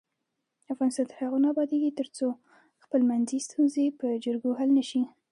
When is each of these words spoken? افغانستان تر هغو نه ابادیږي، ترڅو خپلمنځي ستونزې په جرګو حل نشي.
افغانستان 0.73 1.05
تر 1.09 1.15
هغو 1.21 1.37
نه 1.43 1.47
ابادیږي، 1.53 1.91
ترڅو 1.99 2.27
خپلمنځي 2.83 3.37
ستونزې 3.47 3.85
په 3.99 4.07
جرګو 4.23 4.51
حل 4.59 4.69
نشي. 4.77 5.01